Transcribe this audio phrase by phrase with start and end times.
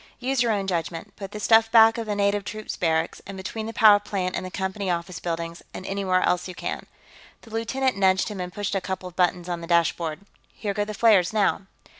[0.19, 1.15] Use your own judgment.
[1.15, 4.43] Put the stuff back of the native troops barracks, and between the power plant and
[4.43, 6.87] the Company office buildings, and anywhere else you can."
[7.41, 10.21] The lieutenant nudged him and pushed a couple of buttons on the dashboard.
[10.55, 11.67] "Here go the flares, now."